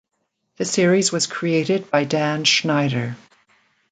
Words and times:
The 0.57 0.65
series 0.65 1.11
was 1.11 1.27
created 1.27 1.91
by 1.91 2.05
Dan 2.05 2.43
Schneider. 2.43 3.17